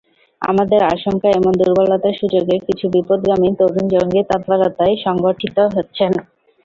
[0.41, 6.11] আমাদের আশঙ্কা, এমন দুর্বলতার সুযোগে কিছু বিপথগামী তরুণ জঙ্গি তৎপরতায় সংগঠিত হচ্ছেন।